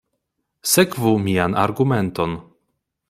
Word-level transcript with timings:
Sekvu 0.71 1.11
mian 1.25 1.57
argumenton. 1.65 2.33